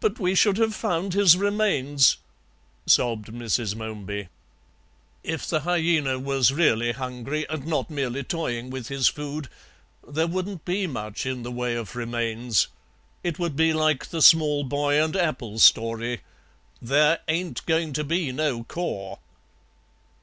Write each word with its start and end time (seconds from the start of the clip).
"But 0.00 0.18
we 0.18 0.34
should 0.34 0.56
have 0.56 0.74
found 0.74 1.12
his 1.12 1.36
remains," 1.36 2.16
sobbed 2.86 3.28
Mrs. 3.28 3.74
Momeby. 3.76 4.28
"If 5.22 5.46
the 5.46 5.60
hyaena 5.60 6.18
was 6.18 6.54
really 6.54 6.92
hungry 6.92 7.44
and 7.50 7.66
not 7.66 7.90
merely 7.90 8.24
toying 8.24 8.70
with 8.70 8.88
his 8.88 9.08
food 9.08 9.50
there 10.08 10.26
wouldn't 10.26 10.64
be 10.64 10.86
much 10.86 11.26
in 11.26 11.42
the 11.42 11.52
way 11.52 11.74
of 11.74 11.94
remains. 11.94 12.68
It 13.22 13.38
would 13.38 13.54
be 13.54 13.74
like 13.74 14.06
the 14.06 14.22
small 14.22 14.64
boy 14.64 14.98
and 15.04 15.14
apple 15.14 15.58
story 15.58 16.22
there 16.80 17.20
ain't 17.28 17.66
going 17.66 17.92
to 17.92 18.04
be 18.04 18.32
no 18.32 18.64
core." 18.64 19.18